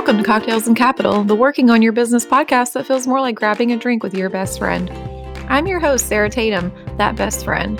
Welcome 0.00 0.16
to 0.16 0.24
Cocktails 0.24 0.66
and 0.66 0.74
Capital, 0.74 1.24
the 1.24 1.34
working 1.34 1.68
on 1.68 1.82
your 1.82 1.92
business 1.92 2.24
podcast 2.24 2.72
that 2.72 2.86
feels 2.86 3.06
more 3.06 3.20
like 3.20 3.34
grabbing 3.34 3.70
a 3.70 3.76
drink 3.76 4.02
with 4.02 4.14
your 4.14 4.30
best 4.30 4.58
friend. 4.58 4.88
I'm 5.50 5.66
your 5.66 5.78
host, 5.78 6.06
Sarah 6.06 6.30
Tatum, 6.30 6.72
that 6.96 7.16
best 7.16 7.44
friend. 7.44 7.78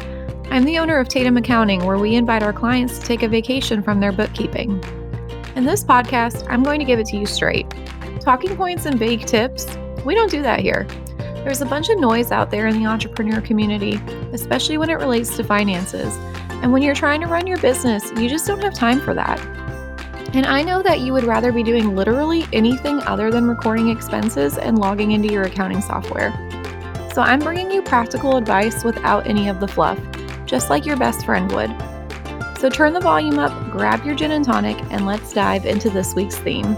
I'm 0.50 0.66
the 0.66 0.78
owner 0.78 0.98
of 0.98 1.08
Tatum 1.08 1.38
Accounting, 1.38 1.86
where 1.86 1.96
we 1.96 2.16
invite 2.16 2.42
our 2.42 2.52
clients 2.52 2.98
to 2.98 3.06
take 3.06 3.22
a 3.22 3.28
vacation 3.28 3.82
from 3.82 4.00
their 4.00 4.12
bookkeeping. 4.12 4.84
In 5.56 5.64
this 5.64 5.82
podcast, 5.82 6.46
I'm 6.50 6.62
going 6.62 6.78
to 6.78 6.84
give 6.84 6.98
it 6.98 7.06
to 7.06 7.16
you 7.16 7.24
straight. 7.24 7.66
Talking 8.20 8.54
points 8.54 8.84
and 8.84 8.98
vague 8.98 9.24
tips, 9.24 9.66
we 10.04 10.14
don't 10.14 10.30
do 10.30 10.42
that 10.42 10.60
here. 10.60 10.86
There's 11.16 11.62
a 11.62 11.66
bunch 11.66 11.88
of 11.88 11.98
noise 11.98 12.32
out 12.32 12.50
there 12.50 12.66
in 12.66 12.78
the 12.78 12.86
entrepreneur 12.86 13.40
community, 13.40 13.98
especially 14.34 14.76
when 14.76 14.90
it 14.90 14.98
relates 14.98 15.38
to 15.38 15.42
finances. 15.42 16.14
And 16.60 16.70
when 16.70 16.82
you're 16.82 16.94
trying 16.94 17.22
to 17.22 17.28
run 17.28 17.46
your 17.46 17.58
business, 17.60 18.12
you 18.12 18.28
just 18.28 18.46
don't 18.46 18.62
have 18.62 18.74
time 18.74 19.00
for 19.00 19.14
that. 19.14 19.40
And 20.32 20.46
I 20.46 20.62
know 20.62 20.80
that 20.80 21.00
you 21.00 21.12
would 21.12 21.24
rather 21.24 21.50
be 21.50 21.64
doing 21.64 21.96
literally 21.96 22.46
anything 22.52 23.02
other 23.02 23.32
than 23.32 23.48
recording 23.48 23.88
expenses 23.88 24.58
and 24.58 24.78
logging 24.78 25.10
into 25.10 25.32
your 25.32 25.42
accounting 25.42 25.80
software. 25.80 26.30
So 27.12 27.20
I'm 27.20 27.40
bringing 27.40 27.72
you 27.72 27.82
practical 27.82 28.36
advice 28.36 28.84
without 28.84 29.26
any 29.26 29.48
of 29.48 29.58
the 29.58 29.66
fluff, 29.66 29.98
just 30.46 30.70
like 30.70 30.86
your 30.86 30.96
best 30.96 31.24
friend 31.24 31.50
would. 31.50 31.70
So 32.60 32.70
turn 32.70 32.92
the 32.92 33.00
volume 33.00 33.40
up, 33.40 33.52
grab 33.72 34.04
your 34.04 34.14
gin 34.14 34.30
and 34.30 34.44
tonic, 34.44 34.80
and 34.92 35.04
let's 35.04 35.32
dive 35.32 35.66
into 35.66 35.90
this 35.90 36.14
week's 36.14 36.36
theme. 36.36 36.76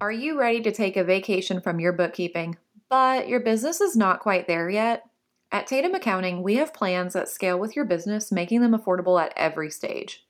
Are 0.00 0.12
you 0.12 0.38
ready 0.40 0.62
to 0.62 0.72
take 0.72 0.96
a 0.96 1.04
vacation 1.04 1.60
from 1.60 1.80
your 1.80 1.92
bookkeeping, 1.92 2.56
but 2.88 3.28
your 3.28 3.40
business 3.40 3.80
is 3.80 3.96
not 3.96 4.20
quite 4.20 4.46
there 4.46 4.68
yet? 4.70 5.04
At 5.50 5.66
Tatum 5.66 5.94
Accounting, 5.94 6.42
we 6.42 6.56
have 6.56 6.74
plans 6.74 7.14
that 7.14 7.28
scale 7.28 7.58
with 7.58 7.74
your 7.74 7.84
business, 7.84 8.30
making 8.30 8.60
them 8.60 8.72
affordable 8.72 9.20
at 9.20 9.32
every 9.36 9.70
stage. 9.70 10.26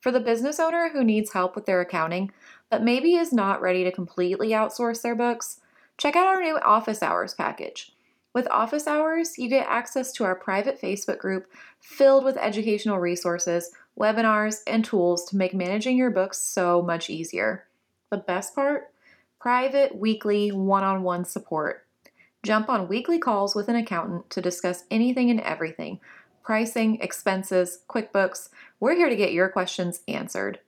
For 0.00 0.10
the 0.10 0.20
business 0.20 0.58
owner 0.58 0.90
who 0.92 1.04
needs 1.04 1.32
help 1.32 1.54
with 1.54 1.66
their 1.66 1.80
accounting, 1.80 2.32
but 2.70 2.82
maybe 2.82 3.14
is 3.14 3.32
not 3.32 3.60
ready 3.60 3.84
to 3.84 3.92
completely 3.92 4.50
outsource 4.50 5.02
their 5.02 5.14
books, 5.14 5.60
check 5.98 6.16
out 6.16 6.26
our 6.26 6.40
new 6.40 6.58
Office 6.58 7.02
Hours 7.02 7.34
package. 7.34 7.92
With 8.34 8.48
Office 8.50 8.86
Hours, 8.86 9.36
you 9.36 9.48
get 9.48 9.68
access 9.68 10.10
to 10.12 10.24
our 10.24 10.34
private 10.34 10.80
Facebook 10.80 11.18
group 11.18 11.46
filled 11.80 12.24
with 12.24 12.38
educational 12.38 12.98
resources, 12.98 13.70
webinars, 13.98 14.60
and 14.66 14.84
tools 14.84 15.24
to 15.26 15.36
make 15.36 15.52
managing 15.52 15.98
your 15.98 16.10
books 16.10 16.38
so 16.38 16.80
much 16.80 17.10
easier. 17.10 17.64
The 18.10 18.16
best 18.16 18.54
part? 18.54 18.92
private, 19.42 19.98
weekly, 19.98 20.52
one 20.52 20.84
on 20.84 21.02
one 21.02 21.24
support. 21.24 21.84
Jump 22.42 22.68
on 22.68 22.88
weekly 22.88 23.18
calls 23.18 23.54
with 23.54 23.68
an 23.68 23.76
accountant 23.76 24.28
to 24.30 24.42
discuss 24.42 24.84
anything 24.90 25.30
and 25.30 25.40
everything 25.40 26.00
pricing, 26.42 27.00
expenses, 27.00 27.84
QuickBooks. 27.88 28.48
We're 28.80 28.96
here 28.96 29.08
to 29.08 29.14
get 29.14 29.32
your 29.32 29.48
questions 29.48 30.00
answered. 30.08 30.58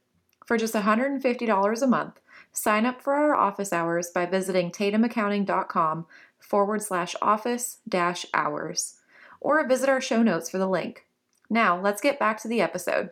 For 0.47 0.57
just 0.57 0.75
$150 0.75 1.83
a 1.83 1.87
month, 1.89 2.21
sign 2.53 2.87
up 2.87 3.03
for 3.03 3.15
our 3.15 3.35
office 3.35 3.73
hours 3.73 4.11
by 4.15 4.27
visiting 4.27 4.71
tatumaccounting.com 4.71 6.07
forward 6.39 6.83
slash 6.83 7.17
office 7.21 7.79
dash 7.89 8.25
hours 8.33 9.01
or 9.41 9.67
visit 9.67 9.89
our 9.89 10.01
show 10.01 10.23
notes 10.23 10.49
for 10.49 10.59
the 10.59 10.69
link. 10.69 11.07
Now, 11.51 11.81
let's 11.81 12.01
get 12.01 12.21
back 12.21 12.41
to 12.43 12.49
the 12.49 12.61
episode. 12.61 13.11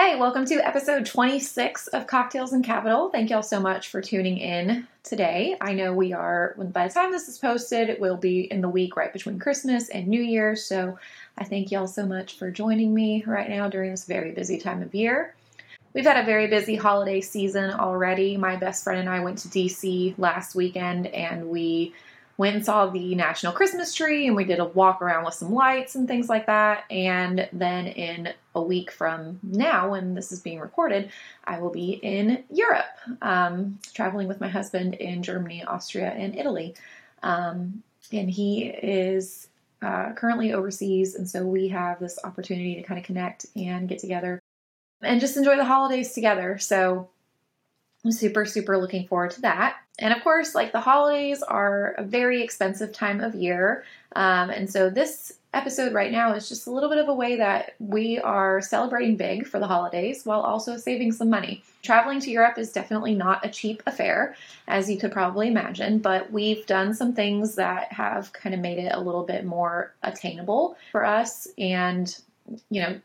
Hey, 0.00 0.14
welcome 0.14 0.44
to 0.44 0.64
episode 0.64 1.06
26 1.06 1.88
of 1.88 2.06
Cocktails 2.06 2.52
and 2.52 2.64
Capital. 2.64 3.10
Thank 3.10 3.30
y'all 3.30 3.42
so 3.42 3.58
much 3.58 3.88
for 3.88 4.00
tuning 4.00 4.38
in 4.38 4.86
today. 5.02 5.56
I 5.60 5.72
know 5.72 5.92
we 5.92 6.12
are, 6.12 6.54
by 6.56 6.86
the 6.86 6.94
time 6.94 7.10
this 7.10 7.26
is 7.26 7.36
posted, 7.38 7.90
it 7.90 7.98
will 7.98 8.16
be 8.16 8.42
in 8.42 8.60
the 8.60 8.68
week 8.68 8.96
right 8.96 9.12
between 9.12 9.40
Christmas 9.40 9.88
and 9.88 10.06
New 10.06 10.22
Year. 10.22 10.54
So 10.54 10.96
I 11.36 11.42
thank 11.42 11.72
y'all 11.72 11.88
so 11.88 12.06
much 12.06 12.38
for 12.38 12.48
joining 12.48 12.94
me 12.94 13.24
right 13.26 13.50
now 13.50 13.68
during 13.68 13.90
this 13.90 14.04
very 14.04 14.30
busy 14.30 14.58
time 14.58 14.82
of 14.82 14.94
year. 14.94 15.34
We've 15.94 16.06
had 16.06 16.22
a 16.22 16.24
very 16.24 16.46
busy 16.46 16.76
holiday 16.76 17.20
season 17.20 17.72
already. 17.72 18.36
My 18.36 18.54
best 18.54 18.84
friend 18.84 19.00
and 19.00 19.08
I 19.08 19.18
went 19.18 19.38
to 19.38 19.48
DC 19.48 20.14
last 20.16 20.54
weekend 20.54 21.08
and 21.08 21.48
we 21.48 21.92
went 22.38 22.54
and 22.54 22.64
saw 22.64 22.86
the 22.86 23.14
national 23.16 23.52
Christmas 23.52 23.92
tree 23.92 24.28
and 24.28 24.36
we 24.36 24.44
did 24.44 24.60
a 24.60 24.64
walk 24.64 25.02
around 25.02 25.24
with 25.24 25.34
some 25.34 25.52
lights 25.52 25.96
and 25.96 26.06
things 26.06 26.28
like 26.28 26.46
that. 26.46 26.84
And 26.88 27.48
then 27.52 27.88
in 27.88 28.32
a 28.54 28.62
week 28.62 28.90
from 28.92 29.40
now, 29.42 29.90
when 29.90 30.14
this 30.14 30.32
is 30.32 30.40
being 30.40 30.60
recorded, 30.60 31.10
I 31.44 31.58
will 31.58 31.70
be 31.70 31.90
in 31.90 32.44
Europe, 32.50 32.86
um, 33.20 33.80
traveling 33.92 34.28
with 34.28 34.40
my 34.40 34.48
husband 34.48 34.94
in 34.94 35.22
Germany, 35.22 35.64
Austria, 35.64 36.10
and 36.10 36.36
Italy. 36.36 36.74
Um, 37.24 37.82
and 38.12 38.30
he 38.30 38.66
is 38.68 39.48
uh, 39.82 40.12
currently 40.14 40.52
overseas, 40.52 41.16
and 41.16 41.28
so 41.28 41.44
we 41.44 41.68
have 41.68 42.00
this 42.00 42.18
opportunity 42.24 42.76
to 42.76 42.82
kind 42.82 42.98
of 42.98 43.04
connect 43.04 43.46
and 43.54 43.88
get 43.88 43.98
together 43.98 44.40
and 45.02 45.20
just 45.20 45.36
enjoy 45.36 45.56
the 45.56 45.64
holidays 45.64 46.12
together. 46.12 46.58
So 46.58 47.08
I'm 48.04 48.12
super, 48.12 48.44
super 48.44 48.78
looking 48.78 49.06
forward 49.06 49.32
to 49.32 49.40
that. 49.42 49.76
And 49.98 50.14
of 50.14 50.22
course, 50.22 50.54
like 50.54 50.72
the 50.72 50.80
holidays 50.80 51.42
are 51.42 51.94
a 51.98 52.04
very 52.04 52.42
expensive 52.42 52.92
time 52.92 53.20
of 53.20 53.34
year. 53.34 53.84
Um, 54.14 54.50
and 54.50 54.70
so 54.70 54.88
this 54.88 55.32
episode 55.54 55.92
right 55.92 56.12
now 56.12 56.34
is 56.34 56.48
just 56.48 56.66
a 56.66 56.70
little 56.70 56.88
bit 56.88 56.98
of 56.98 57.08
a 57.08 57.14
way 57.14 57.36
that 57.36 57.74
we 57.78 58.18
are 58.20 58.60
celebrating 58.60 59.16
big 59.16 59.46
for 59.46 59.58
the 59.58 59.66
holidays 59.66 60.24
while 60.24 60.40
also 60.40 60.76
saving 60.76 61.10
some 61.10 61.30
money. 61.30 61.64
Traveling 61.82 62.20
to 62.20 62.30
Europe 62.30 62.58
is 62.58 62.70
definitely 62.70 63.14
not 63.14 63.44
a 63.44 63.48
cheap 63.48 63.82
affair, 63.86 64.36
as 64.68 64.90
you 64.90 64.98
could 64.98 65.10
probably 65.10 65.48
imagine, 65.48 65.98
but 65.98 66.30
we've 66.30 66.66
done 66.66 66.94
some 66.94 67.14
things 67.14 67.54
that 67.56 67.92
have 67.92 68.32
kind 68.32 68.54
of 68.54 68.60
made 68.60 68.78
it 68.78 68.92
a 68.92 69.00
little 69.00 69.24
bit 69.24 69.44
more 69.44 69.94
attainable 70.02 70.76
for 70.92 71.04
us 71.04 71.48
and, 71.56 72.20
you 72.70 72.82
know, 72.82 73.00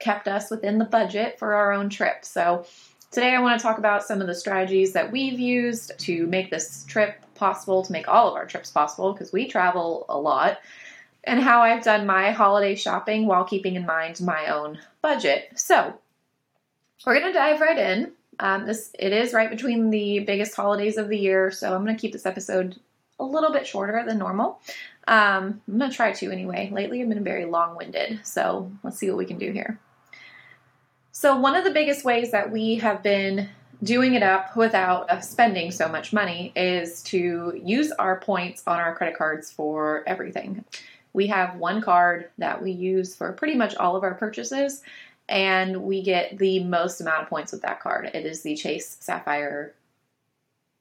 kept 0.00 0.28
us 0.28 0.50
within 0.50 0.78
the 0.78 0.84
budget 0.84 1.38
for 1.38 1.54
our 1.54 1.72
own 1.72 1.88
trip. 1.88 2.24
So 2.24 2.64
Today, 3.10 3.34
I 3.34 3.40
want 3.40 3.58
to 3.58 3.62
talk 3.62 3.78
about 3.78 4.04
some 4.04 4.20
of 4.20 4.26
the 4.26 4.34
strategies 4.34 4.92
that 4.92 5.10
we've 5.10 5.40
used 5.40 5.98
to 6.00 6.26
make 6.26 6.50
this 6.50 6.84
trip 6.84 7.22
possible, 7.34 7.82
to 7.82 7.92
make 7.92 8.06
all 8.06 8.28
of 8.28 8.34
our 8.34 8.44
trips 8.44 8.70
possible, 8.70 9.14
because 9.14 9.32
we 9.32 9.48
travel 9.48 10.04
a 10.10 10.18
lot, 10.18 10.58
and 11.24 11.40
how 11.40 11.62
I've 11.62 11.82
done 11.82 12.04
my 12.04 12.32
holiday 12.32 12.74
shopping 12.74 13.26
while 13.26 13.44
keeping 13.44 13.76
in 13.76 13.86
mind 13.86 14.20
my 14.20 14.48
own 14.48 14.78
budget. 15.00 15.48
So, 15.54 15.94
we're 17.06 17.18
going 17.18 17.32
to 17.32 17.38
dive 17.38 17.62
right 17.62 17.78
in. 17.78 18.12
Um, 18.40 18.66
this 18.66 18.90
it 18.98 19.14
is 19.14 19.32
right 19.32 19.48
between 19.48 19.88
the 19.88 20.18
biggest 20.20 20.54
holidays 20.54 20.98
of 20.98 21.08
the 21.08 21.18
year, 21.18 21.50
so 21.50 21.74
I'm 21.74 21.84
going 21.84 21.96
to 21.96 22.00
keep 22.00 22.12
this 22.12 22.26
episode 22.26 22.78
a 23.18 23.24
little 23.24 23.52
bit 23.52 23.66
shorter 23.66 24.04
than 24.06 24.18
normal. 24.18 24.60
Um, 25.08 25.62
I'm 25.66 25.78
going 25.78 25.90
to 25.90 25.96
try 25.96 26.12
to 26.12 26.30
anyway. 26.30 26.68
Lately, 26.70 27.00
I've 27.00 27.08
been 27.08 27.24
very 27.24 27.46
long 27.46 27.74
winded, 27.74 28.20
so 28.22 28.70
let's 28.82 28.98
see 28.98 29.08
what 29.08 29.16
we 29.16 29.24
can 29.24 29.38
do 29.38 29.50
here. 29.50 29.80
So, 31.20 31.36
one 31.36 31.56
of 31.56 31.64
the 31.64 31.72
biggest 31.72 32.04
ways 32.04 32.30
that 32.30 32.52
we 32.52 32.76
have 32.76 33.02
been 33.02 33.48
doing 33.82 34.14
it 34.14 34.22
up 34.22 34.54
without 34.54 35.10
uh, 35.10 35.20
spending 35.20 35.72
so 35.72 35.88
much 35.88 36.12
money 36.12 36.52
is 36.54 37.02
to 37.02 37.60
use 37.60 37.90
our 37.90 38.20
points 38.20 38.62
on 38.68 38.78
our 38.78 38.94
credit 38.94 39.18
cards 39.18 39.50
for 39.50 40.04
everything. 40.06 40.64
We 41.14 41.26
have 41.26 41.56
one 41.56 41.80
card 41.80 42.30
that 42.38 42.62
we 42.62 42.70
use 42.70 43.16
for 43.16 43.32
pretty 43.32 43.56
much 43.56 43.74
all 43.74 43.96
of 43.96 44.04
our 44.04 44.14
purchases, 44.14 44.82
and 45.28 45.82
we 45.82 46.02
get 46.02 46.38
the 46.38 46.62
most 46.62 47.00
amount 47.00 47.24
of 47.24 47.28
points 47.28 47.50
with 47.50 47.62
that 47.62 47.80
card. 47.80 48.12
It 48.14 48.24
is 48.24 48.42
the 48.42 48.54
Chase 48.54 48.96
Sapphire 49.00 49.74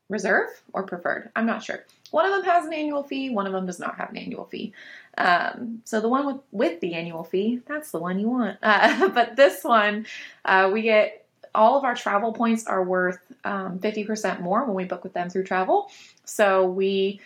Reserve 0.09 0.49
or 0.73 0.83
Preferred. 0.83 1.29
I'm 1.35 1.45
not 1.45 1.63
sure. 1.63 1.83
One 2.11 2.25
of 2.25 2.31
them 2.31 2.43
has 2.45 2.65
an 2.65 2.73
annual 2.73 3.03
fee, 3.03 3.29
one 3.29 3.45
of 3.45 3.53
them 3.53 3.65
does 3.65 3.79
not 3.79 3.97
have 3.97 4.09
an 4.09 4.17
annual 4.17 4.45
fee. 4.45 4.73
Um, 5.17 5.81
so 5.83 5.99
the 5.99 6.07
one 6.07 6.25
with, 6.25 6.37
with 6.51 6.79
the 6.79 6.93
annual 6.93 7.23
fee, 7.23 7.61
that's 7.67 7.91
the 7.91 7.99
one 7.99 8.19
you 8.19 8.29
want. 8.29 8.57
Uh, 8.63 9.09
but 9.09 9.35
this 9.35 9.63
one, 9.63 10.05
uh, 10.45 10.69
we 10.71 10.81
get 10.81 11.25
all 11.53 11.77
of 11.77 11.83
our 11.83 11.95
travel 11.95 12.31
points 12.31 12.67
are 12.67 12.83
worth 12.83 13.19
um, 13.43 13.79
50% 13.79 14.41
more 14.41 14.63
when 14.65 14.75
we 14.75 14.85
book 14.85 15.03
with 15.03 15.13
them 15.13 15.29
through 15.29 15.43
travel. 15.43 15.89
So 16.23 16.67
we 16.67 17.19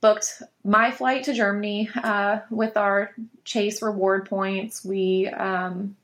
booked 0.00 0.42
my 0.64 0.90
flight 0.90 1.24
to 1.24 1.34
Germany 1.34 1.90
uh, 2.02 2.40
with 2.50 2.76
our 2.76 3.12
Chase 3.44 3.82
reward 3.82 4.28
points. 4.28 4.84
We 4.84 5.28
um, 5.28 5.96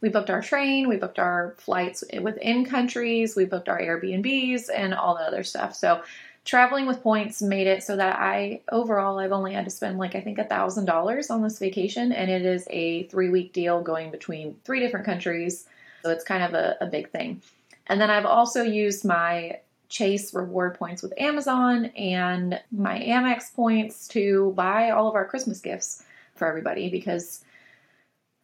we 0.00 0.08
booked 0.08 0.30
our 0.30 0.42
train, 0.42 0.88
we 0.88 0.96
booked 0.96 1.18
our 1.18 1.54
flights 1.58 2.02
within 2.20 2.64
countries, 2.64 3.36
we 3.36 3.44
booked 3.44 3.68
our 3.68 3.80
Airbnbs, 3.80 4.68
and 4.74 4.94
all 4.94 5.16
the 5.16 5.22
other 5.22 5.44
stuff. 5.44 5.74
So 5.74 6.02
traveling 6.44 6.86
with 6.86 7.02
points 7.02 7.42
made 7.42 7.66
it 7.66 7.82
so 7.82 7.96
that 7.96 8.18
I 8.18 8.62
overall 8.72 9.18
I've 9.18 9.32
only 9.32 9.52
had 9.52 9.66
to 9.66 9.70
spend 9.70 9.98
like 9.98 10.14
I 10.14 10.20
think 10.20 10.38
a 10.38 10.44
thousand 10.44 10.86
dollars 10.86 11.30
on 11.30 11.42
this 11.42 11.58
vacation, 11.58 12.12
and 12.12 12.30
it 12.30 12.44
is 12.44 12.66
a 12.70 13.04
three 13.04 13.28
week 13.30 13.52
deal 13.52 13.82
going 13.82 14.10
between 14.10 14.56
three 14.64 14.80
different 14.80 15.06
countries, 15.06 15.66
so 16.02 16.10
it's 16.10 16.24
kind 16.24 16.42
of 16.42 16.54
a, 16.54 16.76
a 16.80 16.86
big 16.86 17.10
thing. 17.10 17.42
And 17.86 18.00
then 18.00 18.10
I've 18.10 18.26
also 18.26 18.62
used 18.62 19.04
my 19.04 19.60
Chase 19.88 20.32
reward 20.32 20.78
points 20.78 21.02
with 21.02 21.12
Amazon 21.18 21.86
and 21.96 22.60
my 22.70 23.00
Amex 23.00 23.52
points 23.52 24.06
to 24.08 24.52
buy 24.56 24.90
all 24.90 25.08
of 25.08 25.16
our 25.16 25.24
Christmas 25.26 25.60
gifts 25.60 26.04
for 26.36 26.46
everybody 26.46 26.88
because 26.88 27.44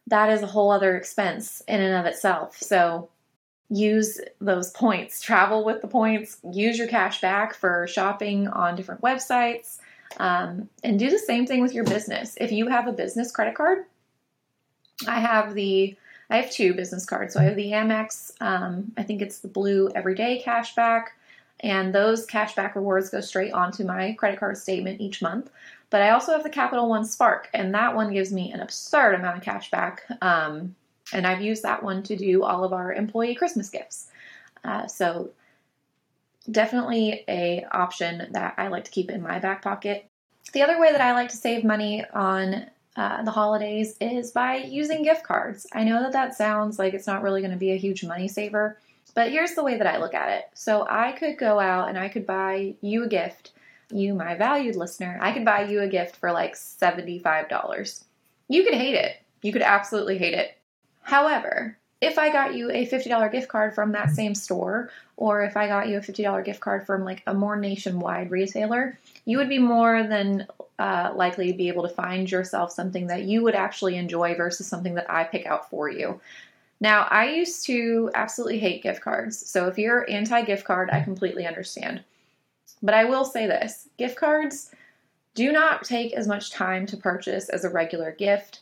that 0.07 0.29
is 0.29 0.41
a 0.41 0.47
whole 0.47 0.71
other 0.71 0.95
expense 0.95 1.61
in 1.67 1.81
and 1.81 1.95
of 1.95 2.05
itself. 2.05 2.57
So 2.57 3.09
use 3.69 4.19
those 4.39 4.71
points, 4.71 5.21
travel 5.21 5.63
with 5.63 5.81
the 5.81 5.87
points, 5.87 6.37
use 6.51 6.77
your 6.77 6.87
cash 6.87 7.21
back 7.21 7.53
for 7.53 7.85
shopping 7.87 8.47
on 8.47 8.75
different 8.75 9.01
websites. 9.01 9.79
Um, 10.17 10.69
and 10.83 10.97
do 10.97 11.09
the 11.09 11.19
same 11.19 11.45
thing 11.45 11.61
with 11.61 11.73
your 11.73 11.83
business. 11.83 12.37
If 12.39 12.51
you 12.51 12.67
have 12.67 12.87
a 12.87 12.93
business 12.93 13.31
credit 13.31 13.55
card, 13.55 13.85
I 15.07 15.19
have 15.19 15.53
the 15.53 15.95
I 16.29 16.37
have 16.37 16.51
two 16.51 16.73
business 16.73 17.05
cards. 17.05 17.33
So 17.33 17.39
I 17.39 17.43
have 17.43 17.55
the 17.55 17.71
Amex, 17.71 18.33
um, 18.41 18.91
I 18.97 19.03
think 19.03 19.21
it's 19.21 19.39
the 19.39 19.47
blue 19.47 19.89
everyday 19.95 20.41
cashback, 20.43 21.05
and 21.61 21.95
those 21.95 22.27
cashback 22.27 22.75
rewards 22.75 23.09
go 23.09 23.21
straight 23.21 23.53
onto 23.53 23.83
my 23.83 24.13
credit 24.13 24.39
card 24.39 24.57
statement 24.57 24.99
each 24.99 25.21
month. 25.21 25.49
But 25.89 26.01
I 26.01 26.09
also 26.09 26.33
have 26.33 26.43
the 26.43 26.49
Capital 26.49 26.89
One 26.89 27.05
Spark, 27.05 27.49
and 27.53 27.73
that 27.73 27.95
one 27.95 28.13
gives 28.13 28.31
me 28.31 28.51
an 28.51 28.59
absurd 28.59 29.15
amount 29.15 29.37
of 29.37 29.43
cash 29.43 29.71
back. 29.71 30.03
Um, 30.21 30.75
and 31.13 31.25
I've 31.25 31.41
used 31.41 31.63
that 31.63 31.81
one 31.81 32.03
to 32.03 32.15
do 32.15 32.43
all 32.43 32.63
of 32.63 32.73
our 32.73 32.93
employee 32.93 33.35
Christmas 33.35 33.69
gifts. 33.69 34.09
Uh, 34.63 34.87
so 34.87 35.31
definitely 36.51 37.23
a 37.27 37.65
option 37.71 38.27
that 38.31 38.55
I 38.57 38.67
like 38.67 38.85
to 38.85 38.91
keep 38.91 39.09
in 39.09 39.21
my 39.21 39.39
back 39.39 39.61
pocket. 39.61 40.09
The 40.53 40.61
other 40.61 40.79
way 40.79 40.91
that 40.91 41.01
I 41.01 41.13
like 41.13 41.29
to 41.29 41.37
save 41.37 41.63
money 41.63 42.03
on 42.13 42.67
uh, 42.95 43.23
the 43.23 43.31
holidays 43.31 43.95
is 44.01 44.31
by 44.31 44.57
using 44.57 45.03
gift 45.03 45.23
cards. 45.23 45.67
I 45.73 45.83
know 45.83 46.01
that 46.01 46.13
that 46.13 46.35
sounds 46.35 46.79
like 46.79 46.93
it's 46.93 47.07
not 47.07 47.21
really 47.21 47.41
going 47.41 47.51
to 47.51 47.57
be 47.57 47.71
a 47.71 47.77
huge 47.77 48.03
money 48.03 48.27
saver, 48.27 48.79
but 49.13 49.31
here's 49.31 49.53
the 49.53 49.63
way 49.63 49.77
that 49.77 49.87
I 49.87 49.97
look 49.97 50.13
at 50.13 50.29
it. 50.29 50.45
So 50.53 50.85
I 50.89 51.11
could 51.11 51.37
go 51.37 51.59
out 51.59 51.89
and 51.89 51.97
I 51.97 52.09
could 52.09 52.25
buy 52.25 52.75
you 52.81 53.03
a 53.03 53.07
gift 53.07 53.51
you, 53.89 54.13
my 54.13 54.35
valued 54.35 54.75
listener, 54.75 55.17
I 55.21 55.31
could 55.31 55.45
buy 55.45 55.63
you 55.63 55.81
a 55.81 55.87
gift 55.87 56.17
for 56.17 56.31
like 56.31 56.55
$75. 56.55 58.03
You 58.49 58.63
could 58.63 58.73
hate 58.73 58.95
it. 58.95 59.17
You 59.41 59.51
could 59.51 59.61
absolutely 59.61 60.17
hate 60.17 60.33
it. 60.33 60.57
However, 61.01 61.77
if 62.01 62.19
I 62.19 62.31
got 62.31 62.55
you 62.55 62.69
a 62.69 62.85
$50 62.85 63.31
gift 63.31 63.47
card 63.47 63.73
from 63.73 63.91
that 63.93 64.11
same 64.11 64.35
store, 64.35 64.89
or 65.15 65.43
if 65.43 65.57
I 65.57 65.67
got 65.67 65.87
you 65.87 65.97
a 65.97 66.01
$50 66.01 66.45
gift 66.45 66.59
card 66.59 66.85
from 66.85 67.03
like 67.03 67.23
a 67.25 67.33
more 67.33 67.55
nationwide 67.55 68.29
retailer, 68.29 68.99
you 69.25 69.37
would 69.37 69.49
be 69.49 69.57
more 69.57 70.03
than 70.03 70.47
uh, 70.79 71.11
likely 71.15 71.51
to 71.51 71.57
be 71.57 71.69
able 71.69 71.83
to 71.83 71.93
find 71.93 72.29
yourself 72.29 72.71
something 72.71 73.07
that 73.07 73.23
you 73.23 73.41
would 73.43 73.55
actually 73.55 73.95
enjoy 73.95 74.35
versus 74.35 74.67
something 74.67 74.93
that 74.93 75.09
I 75.09 75.23
pick 75.23 75.45
out 75.47 75.69
for 75.69 75.89
you. 75.89 76.19
Now, 76.79 77.07
I 77.09 77.29
used 77.29 77.65
to 77.65 78.11
absolutely 78.13 78.59
hate 78.59 78.83
gift 78.83 79.01
cards. 79.01 79.49
So 79.49 79.67
if 79.67 79.79
you're 79.79 80.07
anti 80.09 80.43
gift 80.43 80.65
card, 80.65 80.89
I 80.91 81.01
completely 81.01 81.47
understand. 81.47 82.03
But 82.81 82.93
I 82.93 83.05
will 83.05 83.25
say 83.25 83.47
this 83.47 83.87
gift 83.97 84.17
cards 84.17 84.71
do 85.33 85.51
not 85.51 85.83
take 85.83 86.13
as 86.13 86.27
much 86.27 86.51
time 86.51 86.85
to 86.87 86.97
purchase 86.97 87.49
as 87.49 87.63
a 87.63 87.69
regular 87.69 88.11
gift. 88.11 88.61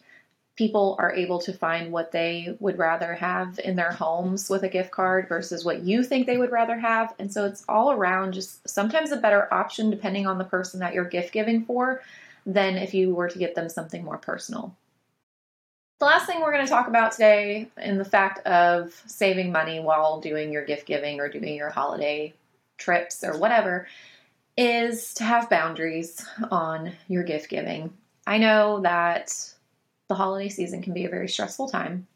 People 0.55 0.95
are 0.99 1.13
able 1.13 1.39
to 1.39 1.53
find 1.53 1.91
what 1.91 2.11
they 2.11 2.55
would 2.59 2.77
rather 2.77 3.13
have 3.13 3.59
in 3.59 3.75
their 3.75 3.91
homes 3.91 4.49
with 4.49 4.63
a 4.63 4.69
gift 4.69 4.91
card 4.91 5.27
versus 5.27 5.65
what 5.65 5.83
you 5.83 6.03
think 6.03 6.25
they 6.25 6.37
would 6.37 6.51
rather 6.51 6.77
have. 6.77 7.13
And 7.19 7.31
so 7.31 7.45
it's 7.45 7.65
all 7.67 7.91
around 7.91 8.33
just 8.33 8.67
sometimes 8.67 9.11
a 9.11 9.17
better 9.17 9.53
option 9.53 9.89
depending 9.89 10.27
on 10.27 10.37
the 10.37 10.43
person 10.43 10.79
that 10.79 10.93
you're 10.93 11.05
gift 11.05 11.33
giving 11.33 11.65
for 11.65 12.01
than 12.45 12.75
if 12.75 12.93
you 12.93 13.13
were 13.13 13.29
to 13.29 13.39
get 13.39 13.55
them 13.55 13.69
something 13.69 14.03
more 14.03 14.17
personal. 14.17 14.75
The 15.99 16.05
last 16.05 16.25
thing 16.25 16.41
we're 16.41 16.51
going 16.51 16.65
to 16.65 16.69
talk 16.69 16.87
about 16.87 17.13
today, 17.13 17.69
in 17.77 17.97
the 17.97 18.05
fact 18.05 18.45
of 18.45 19.01
saving 19.07 19.51
money 19.53 19.79
while 19.79 20.19
doing 20.19 20.51
your 20.51 20.65
gift 20.65 20.85
giving 20.85 21.21
or 21.21 21.29
doing 21.29 21.55
your 21.55 21.69
holiday 21.69 22.33
trips 22.77 23.23
or 23.23 23.37
whatever, 23.37 23.87
is 24.57 25.13
to 25.15 25.23
have 25.23 25.49
boundaries 25.49 26.25
on 26.51 26.93
your 27.07 27.23
gift 27.23 27.49
giving. 27.49 27.93
I 28.25 28.37
know 28.37 28.81
that 28.81 29.53
the 30.07 30.15
holiday 30.15 30.49
season 30.49 30.81
can 30.81 30.93
be 30.93 31.05
a 31.05 31.09
very 31.09 31.27
stressful 31.27 31.69
time 31.69 32.07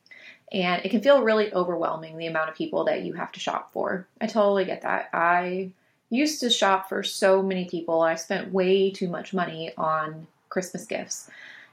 and 0.51 0.83
it 0.83 0.89
can 0.89 1.01
feel 1.01 1.21
really 1.21 1.53
overwhelming 1.53 2.17
the 2.17 2.27
amount 2.27 2.49
of 2.49 2.55
people 2.55 2.85
that 2.85 3.03
you 3.03 3.13
have 3.13 3.31
to 3.33 3.39
shop 3.39 3.71
for. 3.71 4.07
I 4.19 4.27
totally 4.27 4.65
get 4.65 4.81
that. 4.81 5.09
I 5.13 5.71
used 6.09 6.39
to 6.41 6.49
shop 6.49 6.89
for 6.89 7.03
so 7.03 7.43
many 7.43 7.65
people. 7.65 8.01
I 8.01 8.15
spent 8.15 8.51
way 8.51 8.89
too 8.89 9.09
much 9.09 9.33
money 9.33 9.71
on 9.77 10.25
Christmas 10.49 10.85
gifts. 10.85 11.29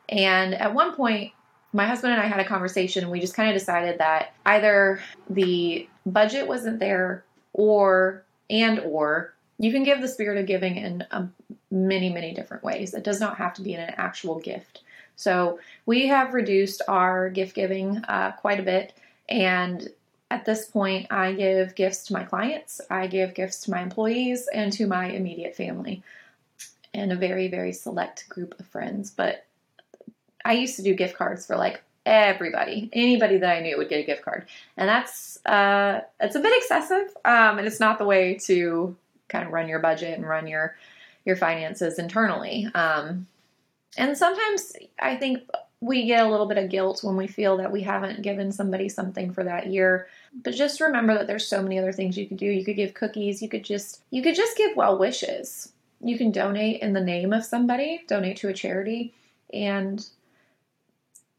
And 0.09 0.55
at 0.55 0.75
one 0.75 0.95
point, 0.95 1.33
my 1.73 1.87
husband 1.87 2.13
and 2.13 2.23
I 2.23 2.27
had 2.27 2.41
a 2.41 2.45
conversation 2.45 3.03
and 3.03 3.11
we 3.11 3.21
just 3.21 3.35
kind 3.35 3.51
of 3.51 3.57
decided 3.57 3.99
that 3.99 4.35
either 4.45 5.01
the 5.29 5.89
budget 6.05 6.47
wasn't 6.47 6.79
there 6.79 7.25
or 7.53 8.25
and 8.51 8.81
or 8.81 9.35
you 9.59 9.73
can 9.73 9.85
give 9.85 10.01
the 10.01 10.09
spirit 10.09 10.39
of 10.39 10.47
giving 10.47 10.77
in 10.77 11.05
um, 11.11 11.35
many 11.71 12.13
many 12.13 12.35
different 12.35 12.63
ways. 12.63 12.95
It 12.95 13.05
does 13.05 13.21
not 13.21 13.39
have 13.39 13.55
to 13.55 13.63
be 13.63 13.75
in 13.75 13.81
an 13.81 13.95
actual 13.97 14.39
gift. 14.39 14.83
So 15.17 15.59
we 15.87 16.09
have 16.09 16.35
reduced 16.35 16.83
our 16.89 17.31
gift 17.31 17.55
giving 17.55 17.99
uh, 18.05 18.33
quite 18.33 18.61
a 18.61 18.65
bit. 18.65 18.93
And 19.29 19.89
at 20.31 20.45
this 20.45 20.67
point 20.67 21.07
i 21.11 21.33
give 21.33 21.75
gifts 21.75 22.05
to 22.05 22.13
my 22.13 22.25
clients 22.25 22.81
i 22.91 23.07
give 23.07 23.35
gifts 23.35 23.61
to 23.61 23.71
my 23.71 23.81
employees 23.81 24.49
and 24.53 24.73
to 24.73 24.87
my 24.87 25.07
immediate 25.07 25.55
family 25.55 26.03
and 26.93 27.13
a 27.13 27.17
very 27.17 27.49
very 27.49 27.73
select 27.73 28.29
group 28.29 28.59
of 28.59 28.67
friends. 28.67 29.11
But 29.11 29.45
i 30.45 30.53
used 30.53 30.77
to 30.77 30.83
do 30.83 30.95
gift 30.95 31.17
cards 31.17 31.47
for 31.47 31.57
like 31.57 31.83
everybody, 32.07 32.89
anybody 32.93 33.37
that 33.39 33.57
I 33.57 33.61
knew 33.61 33.77
would 33.77 33.89
get 33.89 34.01
a 34.01 34.07
gift 34.07 34.23
card, 34.23 34.47
and 34.77 34.89
that's 34.89 35.45
uh, 35.45 36.01
it's 36.21 36.37
a 36.37 36.41
bit 36.41 36.57
excessive, 36.57 37.09
um, 37.25 37.59
and 37.59 37.67
it's 37.67 37.81
not 37.81 37.99
the 37.99 38.05
way 38.07 38.39
to 38.47 38.97
kind 39.29 39.45
of 39.45 39.53
run 39.53 39.69
your 39.69 39.81
budget 39.81 40.17
and 40.17 40.27
run 40.27 40.47
your 40.47 40.77
your 41.25 41.37
finances 41.37 41.99
internally. 41.99 42.69
Um, 42.75 43.27
and 43.99 44.17
sometimes 44.17 44.73
I 44.99 45.17
think 45.17 45.43
we 45.81 46.07
get 46.07 46.25
a 46.25 46.31
little 46.31 46.47
bit 46.47 46.59
of 46.59 46.71
guilt 46.71 47.01
when 47.03 47.17
we 47.17 47.27
feel 47.27 47.59
that 47.59 47.73
we 47.73 47.83
haven't 47.83 48.23
given 48.23 48.51
somebody 48.51 48.89
something 48.89 49.33
for 49.33 49.45
that 49.45 49.67
year. 49.67 50.09
But 50.43 50.55
just 50.55 50.81
remember 50.81 51.15
that 51.15 51.27
there's 51.27 51.47
so 51.47 51.63
many 51.63 51.79
other 51.79 51.93
things 51.93 52.17
you 52.17 52.27
could 52.27 52.39
do. 52.39 52.47
You 52.47 52.65
could 52.65 52.77
give 52.77 52.95
cookies, 52.95 53.43
you 53.43 53.49
could 53.49 53.65
just 53.65 54.03
you 54.11 54.23
could 54.23 54.35
just 54.35 54.57
give 54.57 54.77
well 54.77 54.99
wishes. 54.99 55.73
You 56.01 56.17
can 56.19 56.31
donate 56.31 56.83
in 56.83 56.93
the 56.93 57.01
name 57.01 57.33
of 57.33 57.45
somebody, 57.45 58.05
donate 58.07 58.37
to 58.39 58.49
a 58.49 58.55
charity, 58.55 59.15
and 59.53 60.07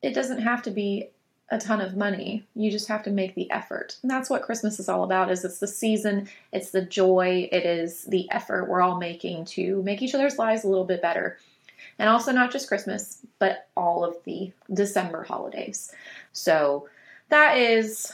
it 0.02 0.14
doesn't 0.14 0.42
have 0.42 0.62
to 0.64 0.72
be 0.72 1.10
a 1.50 1.58
ton 1.58 1.80
of 1.80 1.96
money. 1.96 2.46
You 2.56 2.70
just 2.70 2.90
have 2.90 3.04
to 3.04 3.10
make 3.10 3.36
the 3.36 3.50
effort. 3.52 3.98
And 4.02 4.12
that's 4.12 4.30
what 4.30 4.42
Christmas 4.42 4.80
is 4.80 4.90
all 4.90 5.04
about 5.04 5.32
is 5.32 5.46
it's 5.46 5.60
the 5.60 5.68
season, 5.68 6.28
it's 6.52 6.72
the 6.72 6.82
joy, 6.82 7.48
it 7.52 7.66
is 7.66 8.04
the 8.04 8.30
effort 8.32 8.68
we're 8.68 8.82
all 8.82 8.98
making 8.98 9.46
to 9.46 9.82
make 9.84 10.02
each 10.02 10.14
other's 10.14 10.38
lives 10.38 10.64
a 10.64 10.68
little 10.68 10.84
bit 10.84 11.02
better. 11.02 11.38
And 12.00 12.10
also 12.10 12.32
not 12.32 12.52
just 12.52 12.68
Christmas, 12.68 13.26
but 13.40 13.70
all 13.78 14.04
of 14.04 14.16
the 14.26 14.52
December 14.74 15.24
holidays. 15.24 15.92
So 16.34 16.90
that 17.30 17.58
is 17.58 18.12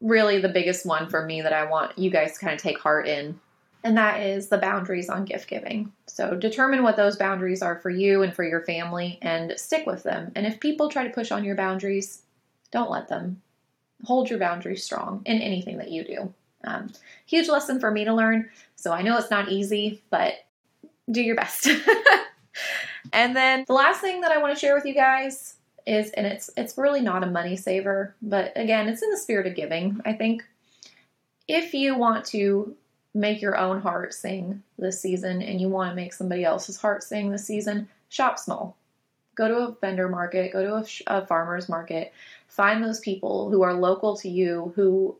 really 0.00 0.38
the 0.38 0.48
biggest 0.48 0.86
one 0.86 1.08
for 1.08 1.24
me 1.24 1.42
that 1.42 1.52
I 1.52 1.64
want 1.64 1.98
you 1.98 2.10
guys 2.10 2.34
to 2.34 2.40
kind 2.40 2.54
of 2.54 2.60
take 2.60 2.78
heart 2.78 3.08
in 3.08 3.38
and 3.84 3.96
that 3.96 4.20
is 4.20 4.48
the 4.48 4.58
boundaries 4.58 5.08
on 5.08 5.24
gift 5.24 5.48
giving. 5.48 5.92
So 6.06 6.34
determine 6.34 6.82
what 6.82 6.96
those 6.96 7.16
boundaries 7.16 7.62
are 7.62 7.76
for 7.76 7.90
you 7.90 8.22
and 8.22 8.34
for 8.34 8.44
your 8.44 8.60
family 8.60 9.18
and 9.22 9.54
stick 9.56 9.86
with 9.86 10.02
them. 10.02 10.30
And 10.36 10.46
if 10.46 10.60
people 10.60 10.88
try 10.88 11.04
to 11.04 11.12
push 11.12 11.32
on 11.32 11.44
your 11.44 11.56
boundaries, 11.56 12.22
don't 12.70 12.90
let 12.90 13.08
them. 13.08 13.42
Hold 14.04 14.30
your 14.30 14.38
boundaries 14.38 14.84
strong 14.84 15.22
in 15.26 15.40
anything 15.40 15.78
that 15.78 15.90
you 15.90 16.04
do. 16.04 16.34
Um, 16.64 16.92
huge 17.26 17.48
lesson 17.48 17.80
for 17.80 17.90
me 17.90 18.04
to 18.04 18.14
learn. 18.14 18.50
So 18.76 18.92
I 18.92 19.02
know 19.02 19.16
it's 19.16 19.30
not 19.30 19.48
easy, 19.48 20.02
but 20.10 20.34
do 21.10 21.20
your 21.20 21.36
best. 21.36 21.68
and 23.12 23.34
then 23.34 23.64
the 23.66 23.74
last 23.74 24.00
thing 24.00 24.20
that 24.20 24.32
I 24.32 24.38
want 24.38 24.54
to 24.54 24.60
share 24.60 24.74
with 24.74 24.86
you 24.86 24.94
guys 24.94 25.56
is, 25.86 26.10
and 26.10 26.26
it's 26.26 26.50
it's 26.56 26.78
really 26.78 27.00
not 27.00 27.24
a 27.24 27.30
money 27.30 27.56
saver, 27.56 28.14
but 28.22 28.52
again, 28.54 28.88
it's 28.88 29.02
in 29.02 29.10
the 29.10 29.16
spirit 29.16 29.48
of 29.48 29.56
giving. 29.56 30.00
I 30.04 30.12
think 30.12 30.44
if 31.48 31.74
you 31.74 31.96
want 31.96 32.24
to 32.26 32.76
make 33.14 33.42
your 33.42 33.56
own 33.56 33.80
heart 33.80 34.14
sing 34.14 34.62
this 34.78 35.00
season 35.00 35.42
and 35.42 35.60
you 35.60 35.68
want 35.68 35.90
to 35.90 35.96
make 35.96 36.12
somebody 36.12 36.44
else's 36.44 36.78
heart 36.78 37.02
sing 37.02 37.30
this 37.30 37.46
season, 37.46 37.88
shop 38.08 38.38
small. 38.38 38.76
Go 39.34 39.48
to 39.48 39.56
a 39.56 39.76
vendor 39.80 40.08
market, 40.08 40.52
go 40.52 40.62
to 40.62 40.74
a, 41.10 41.18
a 41.18 41.26
farmer's 41.26 41.68
market, 41.68 42.12
find 42.48 42.82
those 42.82 43.00
people 43.00 43.50
who 43.50 43.62
are 43.62 43.74
local 43.74 44.16
to 44.18 44.28
you 44.28 44.72
who 44.76 45.16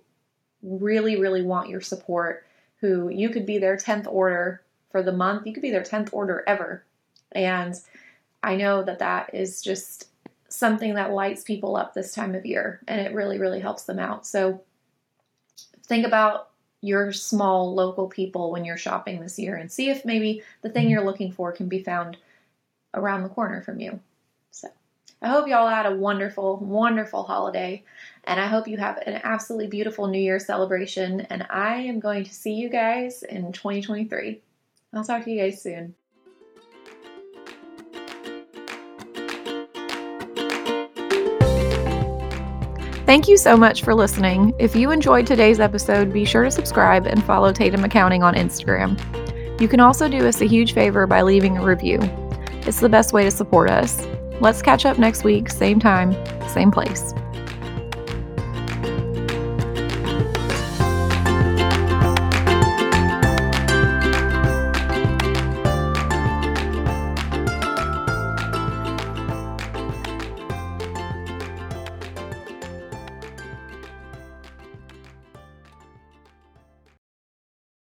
really, 0.63 1.21
really 1.21 1.43
want 1.43 1.69
your 1.69 1.81
support, 1.81 2.47
who 2.81 3.09
you 3.09 3.29
could 3.29 3.47
be 3.47 3.59
their 3.59 3.77
10th 3.77 4.07
order 4.07 4.63
for 4.91 5.03
the 5.03 5.13
month, 5.13 5.47
you 5.47 5.53
could 5.53 5.63
be 5.63 5.71
their 5.71 5.83
10th 5.83 6.11
order 6.13 6.45
ever. 6.47 6.85
And 7.33 7.75
I 8.43 8.57
know 8.57 8.83
that 8.83 8.99
that 8.99 9.35
is 9.35 9.63
just 9.63 10.09
something 10.49 10.95
that 10.95 11.13
lights 11.13 11.43
people 11.43 11.77
up 11.77 11.95
this 11.95 12.15
time 12.15 12.35
of 12.35 12.45
year 12.45 12.81
and 12.87 13.01
it 13.01 13.15
really, 13.15 13.39
really 13.39 13.61
helps 13.61 13.85
them 13.85 13.99
out. 13.99 14.27
So 14.27 14.63
think 15.87 16.07
about 16.07 16.51
your 16.83 17.13
small 17.13 17.75
local 17.75 18.09
people 18.09 18.51
when 18.51 18.65
you're 18.65 18.77
shopping 18.77 19.21
this 19.21 19.39
year 19.39 19.57
and 19.57 19.73
see 19.73 19.89
if 19.89 20.05
maybe 20.05 20.43
the 20.61 20.69
thing 20.69 20.85
mm-hmm. 20.85 20.91
you're 20.91 21.05
looking 21.05 21.33
for 21.33 21.53
can 21.53 21.69
be 21.69 21.83
found 21.83 22.19
around 22.93 23.23
the 23.23 23.29
corner 23.29 23.63
from 23.63 23.81
you. 23.81 23.99
So, 24.51 24.69
I 25.23 25.29
hope 25.29 25.47
y'all 25.47 25.69
had 25.69 25.87
a 25.87 25.95
wonderful, 25.95 26.59
wonderful 26.59 27.23
holiday, 27.23 27.85
and 28.25 28.41
I 28.41 28.47
hope 28.47 28.69
you 28.69 28.77
have 28.77 28.99
an 28.99 29.21
absolutely 29.23 29.69
beautiful 29.69 30.09
New 30.09 30.21
Year 30.21 30.41
celebration. 30.41 31.23
And 31.23 31.47
I 31.49 31.77
am 31.77 32.01
going 32.01 32.25
to 32.25 32.35
see 32.35 32.55
you 32.55 32.69
guys 32.69 33.23
in 33.23 33.53
2023. 33.53 34.41
I'll 34.93 35.05
talk 35.05 35.25
to 35.25 35.31
you 35.31 35.41
guys 35.41 35.63
soon. 35.63 35.95
Thank 43.13 43.29
you 43.29 43.37
so 43.37 43.59
much 43.59 43.83
for 43.83 43.95
listening. 43.95 44.55
If 44.59 44.75
you 44.75 44.91
enjoyed 44.91 45.27
today's 45.27 45.61
episode, 45.61 46.15
be 46.15 46.25
sure 46.25 46.45
to 46.45 46.51
subscribe 46.51 47.07
and 47.07 47.23
follow 47.23 47.53
Tatum 47.53 47.85
Accounting 47.85 48.23
on 48.23 48.35
Instagram. 48.35 48.99
You 49.61 49.69
can 49.69 49.81
also 49.81 50.09
do 50.09 50.27
us 50.27 50.41
a 50.41 50.47
huge 50.47 50.73
favor 50.73 51.07
by 51.07 51.21
leaving 51.21 51.59
a 51.59 51.63
review. 51.63 51.99
It's 52.63 52.81
the 52.81 52.89
best 52.89 53.13
way 53.13 53.25
to 53.25 53.31
support 53.31 53.69
us. 53.69 54.07
Let's 54.41 54.63
catch 54.63 54.87
up 54.87 54.99
next 54.99 55.25
week, 55.25 55.51
same 55.51 55.79
time, 55.79 56.15
same 56.49 56.71
place. 56.71 57.13